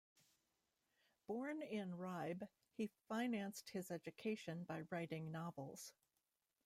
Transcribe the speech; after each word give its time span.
Born 1.27 1.61
in 1.61 1.93
Ribe, 1.95 2.47
he 2.75 2.89
financed 3.07 3.69
his 3.69 3.91
education 3.91 4.63
by 4.63 4.81
writing 4.89 5.31
novels. 5.31 5.93